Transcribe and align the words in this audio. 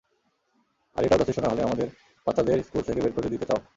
আর 0.95 1.05
এটাও 1.05 1.21
যথেষ্ট 1.21 1.39
না 1.41 1.49
হলে 1.51 1.61
আমাদের 1.63 1.87
বাচ্চাদের 2.27 2.57
স্কুল 2.67 2.81
থেকে 2.87 2.99
বের 3.03 3.13
করে 3.15 3.31
দিতে 3.33 3.45
চাও! 3.49 3.59